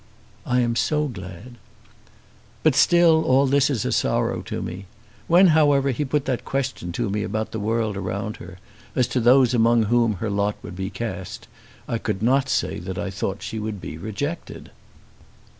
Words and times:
"I 0.47 0.61
am 0.61 0.75
so 0.75 1.07
glad." 1.07 1.57
"But 2.63 2.73
still 2.73 3.23
all 3.23 3.45
this 3.45 3.69
is 3.69 3.85
a 3.85 3.91
sorrow 3.91 4.41
to 4.41 4.59
me. 4.59 4.87
When 5.27 5.49
however 5.49 5.91
he 5.91 6.05
put 6.05 6.25
that 6.25 6.43
question 6.43 6.91
to 6.93 7.07
me 7.11 7.21
about 7.21 7.51
the 7.51 7.59
world 7.59 7.95
around 7.95 8.37
her, 8.37 8.57
as 8.95 9.05
to 9.09 9.19
those 9.19 9.53
among 9.53 9.83
whom 9.83 10.13
her 10.13 10.31
lot 10.31 10.55
would 10.63 10.75
be 10.75 10.89
cast, 10.89 11.47
I 11.87 11.99
could 11.99 12.23
not 12.23 12.49
say 12.49 12.79
that 12.79 12.97
I 12.97 13.11
thought 13.11 13.43
she 13.43 13.59
would 13.59 13.79
be 13.79 13.95
rejected." 13.99 14.71